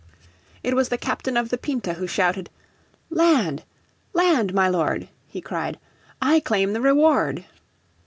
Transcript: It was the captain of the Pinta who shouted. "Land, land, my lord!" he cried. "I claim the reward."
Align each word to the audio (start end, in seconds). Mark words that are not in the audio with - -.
It 0.63 0.75
was 0.75 0.89
the 0.89 0.97
captain 0.97 1.37
of 1.37 1.49
the 1.49 1.59
Pinta 1.59 1.93
who 1.93 2.07
shouted. 2.07 2.49
"Land, 3.11 3.63
land, 4.13 4.51
my 4.51 4.67
lord!" 4.67 5.09
he 5.27 5.41
cried. 5.41 5.77
"I 6.19 6.39
claim 6.39 6.73
the 6.73 6.81
reward." 6.81 7.45